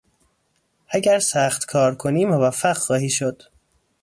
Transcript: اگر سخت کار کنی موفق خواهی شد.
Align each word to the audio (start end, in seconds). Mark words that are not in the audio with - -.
اگر 0.89 1.19
سخت 1.19 1.65
کار 1.65 1.95
کنی 1.95 2.25
موفق 2.25 2.77
خواهی 2.77 3.09
شد. 3.09 3.43